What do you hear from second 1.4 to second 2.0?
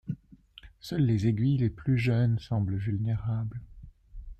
les plus